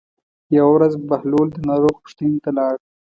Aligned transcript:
یوه 0.57 0.71
ورځ 0.75 0.93
بهلول 1.09 1.47
د 1.53 1.57
ناروغ 1.69 1.95
پوښتنې 2.03 2.39
ته 2.45 2.49
لاړ. 2.57 2.75